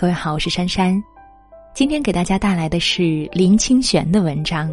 [0.00, 1.02] 各位好，我是珊珊，
[1.74, 4.72] 今天给大家带来的是林清玄的文章。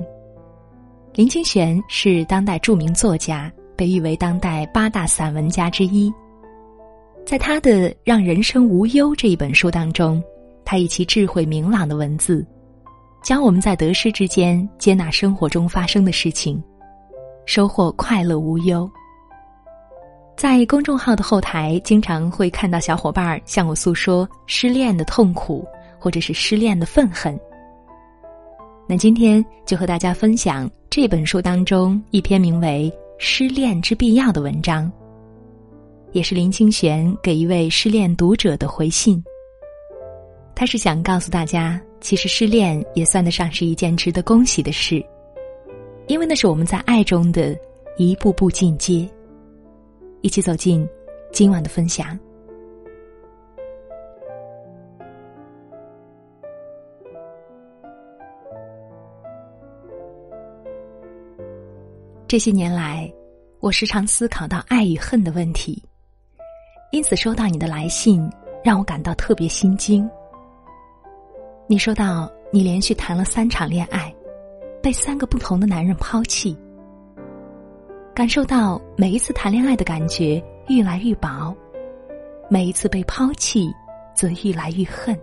[1.16, 6.14] 林清玄是当代著名作家，被誉为当代八大散文家之一。
[7.26, 10.24] 在他的《让人生无忧》这一本书当中，
[10.64, 12.46] 他以其智慧明朗的文字，
[13.24, 16.64] 教我们在得失之间接纳生活中发生的事情，
[17.48, 18.88] 收获快乐无忧。
[20.38, 25.66] 在公众号的后台，经常会看到小伙伴向我诉说失恋的痛苦，
[25.98, 27.40] 或者是失恋的愤恨。
[28.86, 34.92] 那今天就和大家分享这本书当中一篇名为《失恋之必要》的文章，
[36.12, 39.24] 也是林清玄给一位失恋读者的回信。
[40.54, 45.02] 他是想告诉大家，其实失恋也算得上是一件值得恭喜的事，
[46.08, 47.58] 因为那是我们在爱中的
[47.98, 49.10] 一步步进阶。
[50.26, 50.90] 一起走进
[51.32, 52.18] 今晚的分享。
[62.28, 63.08] 这些年来，
[63.60, 65.80] 我时常思考到爱与恨的问题，
[66.92, 68.28] 因此收到你的来信，
[68.64, 70.10] 让我感到特别心惊。
[71.68, 74.12] 你说到你连续谈了三场恋爱，
[74.82, 76.58] 被三个不同的男人抛弃。
[78.16, 81.54] 感受到每一次谈恋爱的感觉愈来愈薄，
[82.50, 83.70] 每一次被抛弃
[84.16, 85.14] 则愈来愈恨。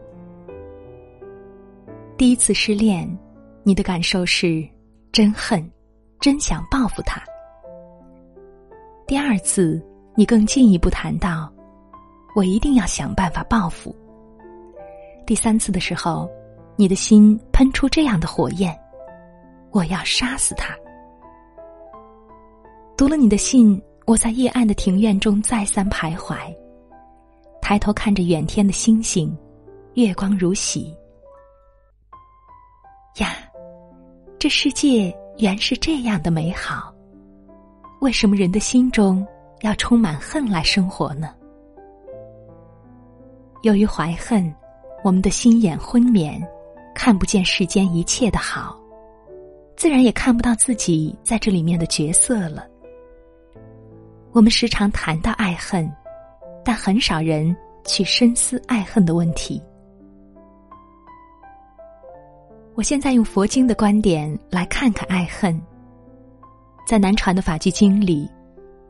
[2.18, 3.08] 第一次失恋，
[3.62, 4.62] 你的感受是
[5.10, 5.66] 真恨，
[6.20, 7.18] 真想报复他。
[9.06, 9.82] 第二次，
[10.14, 11.50] 你更进一步谈到，
[12.36, 13.96] 我一定要想办法报复。
[15.24, 16.28] 第三次的时候，
[16.76, 18.78] 你的心喷出这样的火焰，
[19.70, 20.76] 我要杀死他。
[22.96, 26.36] 读了你的信，我在夜暗的庭院中再三徘徊，
[27.60, 29.34] 抬头看着远天的星星，
[29.94, 30.94] 月光如洗。
[33.18, 33.34] 呀，
[34.38, 36.94] 这世界原是这样的美好，
[38.02, 39.26] 为什么人的心中
[39.62, 41.34] 要充满恨来生活呢？
[43.62, 44.54] 由于怀恨，
[45.02, 46.40] 我们的心眼昏眠，
[46.94, 48.78] 看不见世间一切的好，
[49.76, 52.68] 自然也看不到自己在这里面的角色了。
[54.32, 55.90] 我们时常谈到爱恨，
[56.64, 57.54] 但很少人
[57.84, 59.62] 去深思爱恨的问题。
[62.74, 65.60] 我现在用佛经的观点来看看爱恨。
[66.86, 68.26] 在南传的法句经里，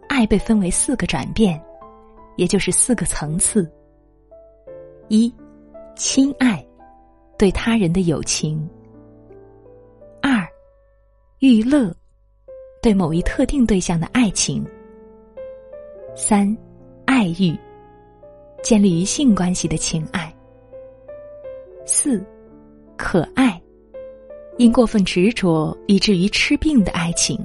[0.09, 1.61] 爱被分为四个转变，
[2.37, 3.69] 也就是四个层次：
[5.09, 5.35] 一、
[5.97, 6.65] 亲爱，
[7.37, 8.65] 对他人的友情；
[10.23, 10.47] 二、
[11.41, 11.93] 欲乐，
[12.81, 14.65] 对某一特定对象的爱情。
[16.15, 16.55] 三，
[17.07, 17.59] 爱欲，
[18.63, 20.33] 建立于性关系的情爱。
[21.87, 22.23] 四，
[22.99, 23.61] 可爱，
[24.59, 27.43] 因过分执着以至于吃病的爱情。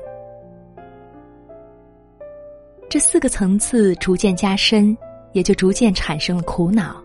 [2.90, 4.96] 这四个层次逐渐加深，
[5.32, 7.02] 也就逐渐产生了苦恼。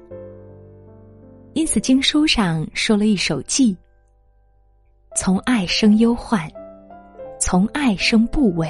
[1.55, 3.77] 因此，经书上说了一首偈
[5.17, 6.51] ：“从爱生忧患，
[7.39, 8.69] 从爱生怖畏。”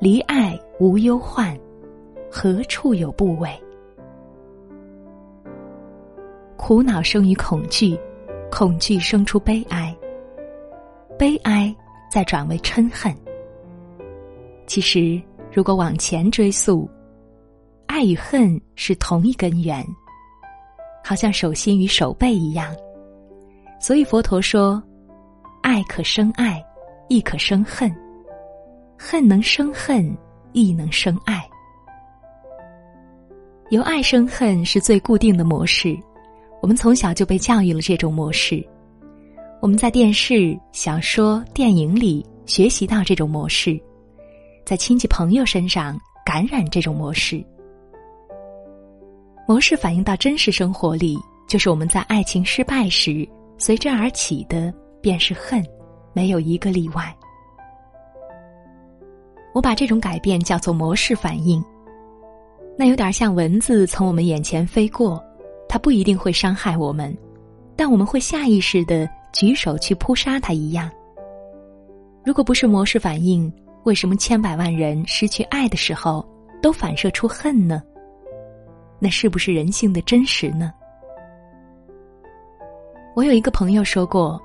[0.00, 1.58] 离爱无忧患，
[2.30, 3.50] 何处有部位？
[6.56, 7.98] 苦恼生于恐惧，
[8.48, 9.92] 恐惧生出悲哀，
[11.18, 11.74] 悲哀
[12.08, 13.12] 再转为嗔恨。
[14.68, 15.20] 其实，
[15.52, 16.88] 如果往前追溯，
[17.86, 19.84] 爱与恨是同一根源，
[21.02, 22.72] 好像手心与手背一样。
[23.80, 24.80] 所以佛陀说
[25.60, 26.64] ：“爱可生爱，
[27.08, 27.92] 亦可生恨。”
[28.98, 30.12] 恨能生恨，
[30.52, 31.48] 亦能生爱。
[33.70, 35.96] 由爱生恨是最固定的模式，
[36.60, 38.66] 我们从小就被教育了这种模式。
[39.60, 43.80] 我们在电视、小说、电影里学习到这种模式，
[44.66, 47.44] 在亲戚朋友身上感染这种模式。
[49.46, 51.16] 模式反映到真实生活里，
[51.48, 53.26] 就是我们在爱情失败时
[53.58, 55.64] 随之而起的便是恨，
[56.12, 57.14] 没有一个例外。
[59.52, 61.62] 我把这种改变叫做模式反应。
[62.76, 65.22] 那有点像蚊子从我们眼前飞过，
[65.68, 67.16] 它不一定会伤害我们，
[67.74, 70.90] 但我们会下意识的举手去扑杀它一样。
[72.24, 73.52] 如果不是模式反应，
[73.84, 76.24] 为什么千百万人失去爱的时候
[76.62, 77.82] 都反射出恨呢？
[79.00, 80.72] 那是不是人性的真实呢？
[83.16, 84.40] 我有一个朋友说过，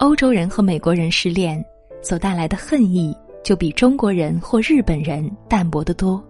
[0.00, 1.64] 欧洲人和美国人失恋
[2.02, 3.16] 所带来的恨意。
[3.42, 6.22] 就比中国人或日本人淡薄得多。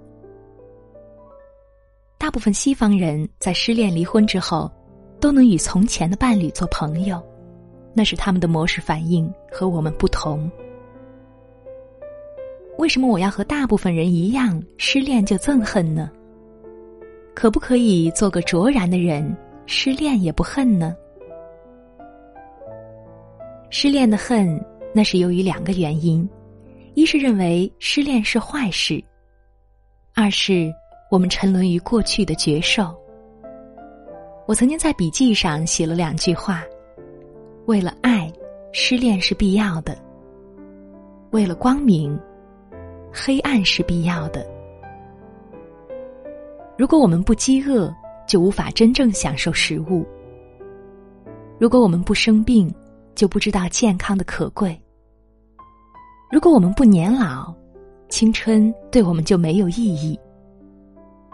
[2.19, 4.71] 大部分西方人在失恋离婚之后，
[5.19, 7.21] 都能与从前的伴侣做朋友，
[7.95, 10.51] 那是他们的模式反应和我们不同。
[12.79, 16.11] 为什么我要和大部分人一样失恋就憎恨呢？
[17.35, 19.37] 可不可以做个卓然的人，
[19.67, 20.97] 失恋也不恨呢？
[23.71, 24.62] 失恋的恨，
[24.95, 26.29] 那是由于两个原因：
[26.95, 29.03] 一是认为失恋是坏事，
[30.15, 30.73] 二是
[31.11, 32.95] 我们沉沦于过去的绝受。
[34.47, 36.65] 我曾经在笔记上写了两句话：
[37.67, 38.33] 为了爱，
[38.73, 39.95] 失恋是必要的；
[41.31, 42.19] 为了光明。
[43.13, 44.47] 黑暗是必要的。
[46.79, 47.93] 如果我们不饥饿，
[48.25, 50.07] 就无法真正享受食物；
[51.59, 52.73] 如果我们不生病，
[53.17, 54.81] 就不知道健康的可贵；
[56.31, 57.53] 如果我们不年老，
[58.09, 60.17] 青春对我们就没有意义；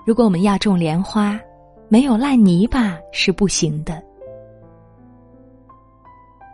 [0.07, 1.39] 如果我们要种莲花，
[1.89, 4.03] 没有烂泥巴是不行的。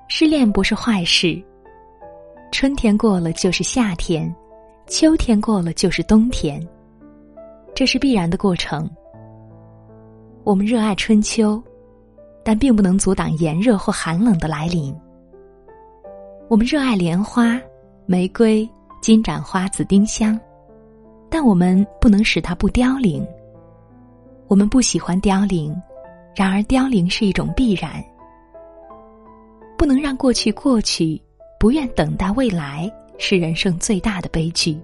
[0.09, 1.41] 失恋不是坏事，
[2.51, 4.35] 春天过了就是夏天。
[4.89, 6.61] 秋天过了就是冬天，
[7.75, 8.91] 这是必然的过程。
[10.43, 11.63] 我们热爱春秋，
[12.45, 14.93] 但并不能阻挡炎热或寒冷的来临。
[16.49, 17.59] 我们热爱莲花、
[18.07, 18.69] 玫瑰、
[19.01, 20.39] 金盏花、紫丁香，
[21.31, 23.27] 但我们不能使它不凋零。
[24.49, 25.75] 我们不喜欢凋零，
[26.35, 28.05] 然而凋零是一种必然。
[29.79, 31.21] 不能让过去过去，
[31.59, 32.91] 不愿等待未来。
[33.19, 34.77] 是人生最大的悲剧。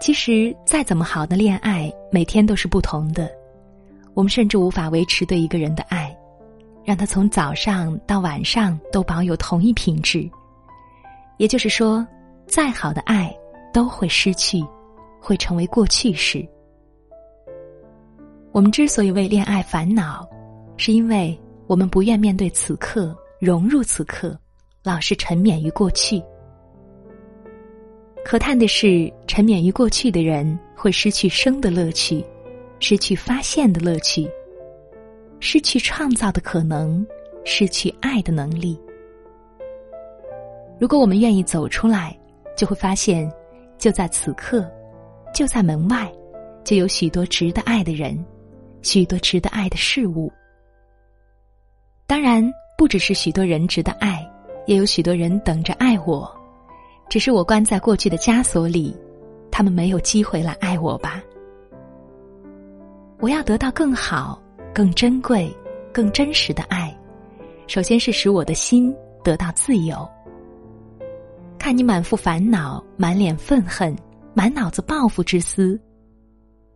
[0.00, 3.28] 其实，再怎么好的恋爱，每天都是不同的。
[4.14, 6.16] 我们甚至无法维持对一个人的爱，
[6.84, 10.30] 让他从早上到晚上都保有同一品质。
[11.38, 12.06] 也就是说，
[12.46, 13.34] 再好的爱
[13.72, 14.64] 都会失去，
[15.20, 16.46] 会成为过去式。
[18.52, 20.26] 我们之所以为恋爱烦恼，
[20.76, 24.38] 是因为我们不愿面对此刻，融入此刻。
[24.82, 26.22] 老是沉湎于过去，
[28.24, 32.24] 可叹的是，沉湎于过去的人会失去生的乐趣，
[32.78, 34.30] 失去发现的乐趣，
[35.40, 37.04] 失去创造的可能，
[37.44, 38.78] 失去爱的能力。
[40.78, 42.16] 如果我们愿意走出来，
[42.56, 43.30] 就会发现，
[43.78, 44.70] 就在此刻，
[45.34, 46.12] 就在门外，
[46.64, 48.22] 就有许多值得爱的人，
[48.82, 50.30] 许多值得爱的事物。
[52.06, 54.24] 当然，不只是许多人值得爱。
[54.66, 56.28] 也有许多人等着爱我，
[57.08, 58.96] 只是我关在过去的枷锁里，
[59.48, 61.22] 他们没有机会来爱我吧。
[63.20, 64.42] 我要得到更好、
[64.74, 65.56] 更珍贵、
[65.92, 66.92] 更真实的爱，
[67.68, 69.96] 首先是使我的心得到自由。
[71.66, 73.92] 看你满腹烦恼、满脸愤恨、
[74.34, 75.76] 满脑子报复之思，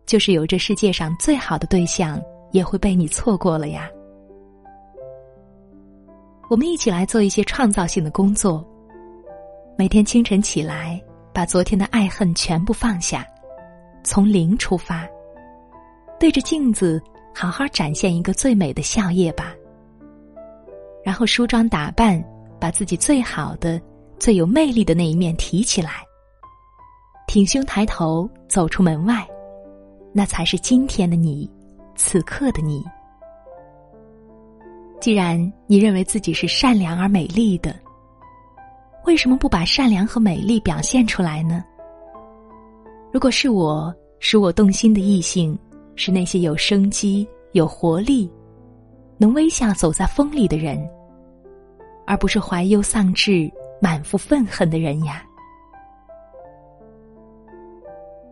[0.05, 2.21] 就是有这世界上最好的对象
[2.51, 3.89] 也会被你错过了呀。
[6.49, 8.67] 我们一起来做一些创造性的工作。
[9.77, 11.01] 每天清晨起来，
[11.33, 13.25] 把昨天的爱恨全部放下，
[14.03, 15.07] 从零出发，
[16.19, 17.01] 对着镜子
[17.33, 19.55] 好好展现一个最美的笑靥吧。
[21.01, 22.21] 然后梳妆打扮，
[22.59, 23.81] 把自己最好的、
[24.21, 26.05] 最有魅力的那一面提起来，
[27.27, 29.27] 挺胸抬头走出门外，
[30.13, 31.49] 那才是今天的你，
[31.95, 32.85] 此刻的你。
[34.99, 37.75] 既然你认为自己是善良而美丽的，
[39.05, 41.65] 为什么不把善良和美丽表现出来呢？
[43.11, 45.57] 如果是我使我动心的异性，
[45.95, 48.31] 是那些有生机、有活力、
[49.17, 50.79] 能微笑走在风里的人，
[52.05, 53.51] 而不是怀忧丧志、
[53.81, 55.25] 满腹愤恨的人呀。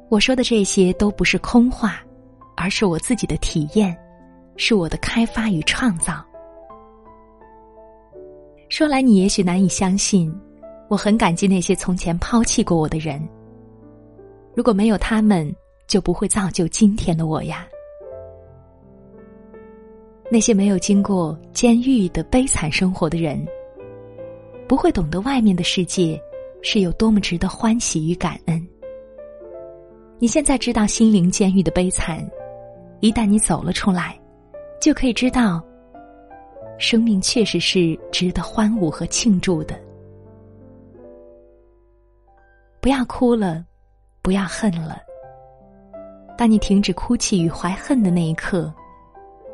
[0.08, 2.02] 我说的这些都不是空话，
[2.56, 3.96] 而是我自己的体验，
[4.56, 6.24] 是我的开发与创造。
[8.70, 10.34] 说来，你也许难以相信，
[10.88, 13.22] 我很感激那些从前抛弃过我的人。
[14.56, 15.54] 如果没有他们，
[15.88, 17.68] 就不会造就今天的我呀。
[20.32, 23.44] 那些没有经过监狱的悲惨生活的人，
[24.70, 26.22] 不会懂得外面的世界
[26.62, 28.68] 是有多么值得欢喜与感恩。
[30.20, 32.24] 你现在知道心灵监狱的悲惨，
[33.00, 34.16] 一旦你走了出来，
[34.80, 35.60] 就可以知道。
[36.78, 39.76] 生命确实是值得欢舞和庆祝的。
[42.80, 43.66] 不要哭了，
[44.22, 45.02] 不要恨了。
[46.38, 48.72] 当你停止哭泣与怀恨的那一刻，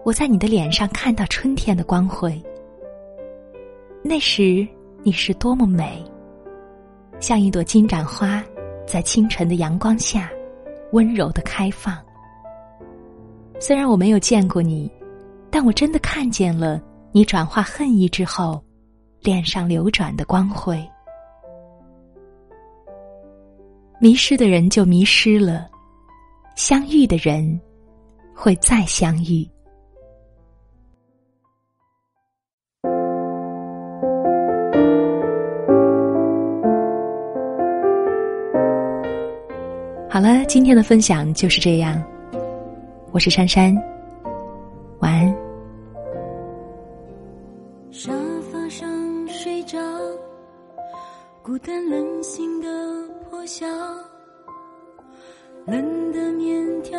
[0.03, 2.39] 我在你的脸上看到春天的光辉。
[4.03, 4.67] 那时
[5.05, 6.03] 你是多么美，
[7.19, 8.43] 像一朵金盏花，
[8.87, 10.31] 在清晨的阳光下
[10.93, 11.95] 温柔的开放。
[13.59, 14.91] 虽然我没有见过你。
[15.51, 16.81] 但我真的看见了
[17.13, 18.61] 你转化恨意之后，
[19.21, 20.85] 脸上流转的光辉。
[24.01, 25.69] 迷失的人就迷失了，
[26.57, 27.57] 相遇的人
[28.33, 29.49] 会再相遇。
[40.15, 42.01] 好了，今天的分享就是这样。
[43.11, 43.75] 我是珊珊，
[44.99, 45.35] 晚安。
[47.91, 48.13] 沙
[48.49, 48.87] 发上
[49.27, 49.77] 睡着，
[51.43, 52.67] 孤单冷醒的
[53.29, 53.67] 破晓，
[55.65, 56.97] 冷的面条，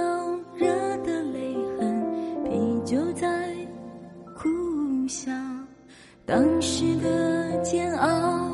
[0.55, 0.67] 热
[0.99, 3.27] 的泪痕，啤酒在
[4.35, 4.47] 苦
[5.09, 5.33] 笑。
[6.27, 8.47] 当时的煎熬，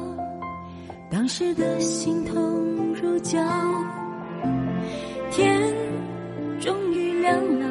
[1.10, 3.40] 当时的心痛如绞。
[5.32, 5.74] 天
[6.60, 7.66] 终于亮了，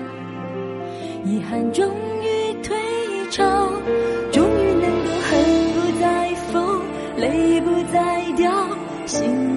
[1.23, 1.87] 遗憾终
[2.23, 2.75] 于退
[3.29, 3.71] 潮，
[4.31, 5.31] 终于能够恨
[5.75, 6.81] 不再疯，
[7.17, 8.51] 泪不再掉，
[9.05, 9.50] 心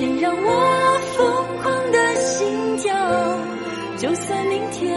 [0.00, 2.90] 谁让我疯狂的心跳？
[3.98, 4.96] 就算明天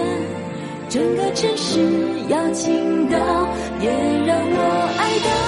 [0.87, 1.77] 整个城市
[2.29, 3.17] 要倾倒，
[3.81, 3.91] 也
[4.25, 4.61] 让我
[4.97, 5.42] 爱到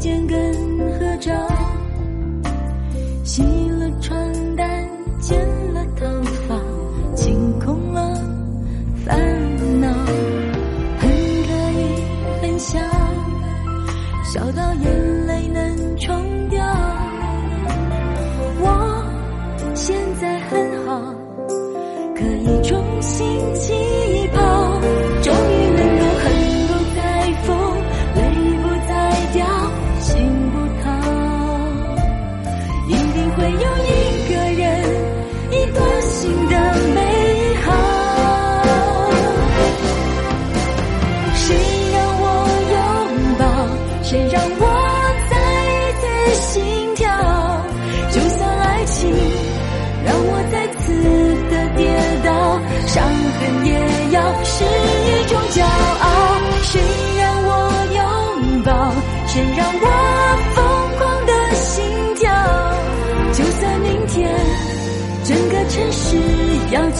[0.00, 0.38] 间跟
[0.98, 1.30] 合照，
[3.22, 4.16] 洗了床
[4.56, 4.66] 单，
[5.20, 5.38] 剪
[5.74, 6.06] 了头
[6.48, 6.58] 发，
[7.14, 8.14] 清空了
[9.04, 9.14] 烦
[9.78, 9.88] 恼，
[10.98, 11.84] 很可以
[12.40, 12.82] 很想，
[14.24, 16.64] 笑到眼泪能冲掉。
[18.62, 19.04] 我
[19.74, 21.14] 现在很好，
[22.16, 23.74] 可以重新起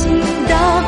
[0.01, 0.80] 请到。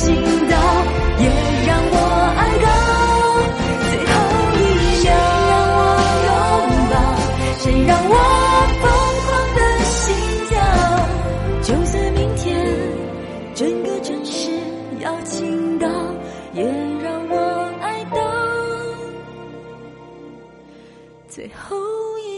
[0.00, 0.16] 倾
[0.48, 0.56] 倒，
[1.18, 1.28] 也
[1.66, 1.94] 让我
[2.38, 2.66] 爱到
[3.84, 4.10] 最后
[4.56, 4.58] 一
[5.04, 5.06] 秒。
[7.58, 8.14] 谁让我
[8.80, 8.82] 疯
[9.26, 10.00] 狂的心
[10.48, 10.56] 跳？
[11.60, 12.48] 就算明天
[13.54, 14.50] 整个城市
[15.00, 15.86] 要倾倒，
[16.54, 16.64] 也
[17.02, 17.34] 让我
[17.82, 18.16] 爱到
[21.28, 21.76] 最后
[22.24, 22.29] 一。